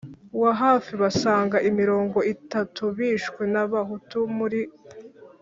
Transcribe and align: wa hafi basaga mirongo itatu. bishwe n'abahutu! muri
wa 0.41 0.51
hafi 0.61 0.91
basaga 1.01 1.55
mirongo 1.79 2.17
itatu. 2.33 2.81
bishwe 2.97 3.41
n'abahutu! 3.53 4.17
muri 4.37 4.61